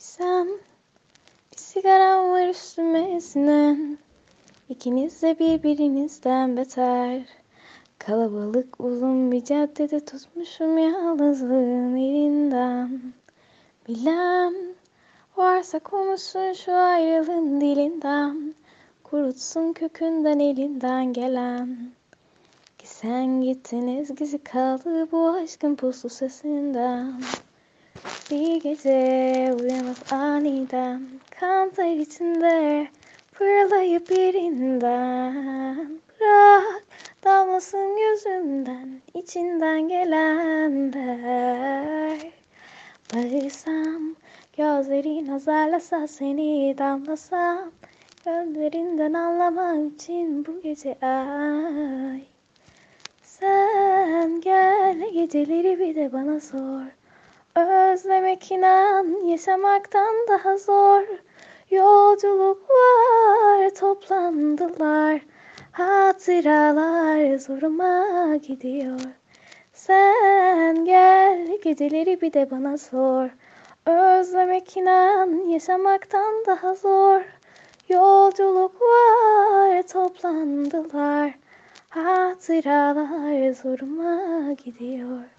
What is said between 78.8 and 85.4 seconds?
var toplandılar. Hatıralar zoruma gidiyor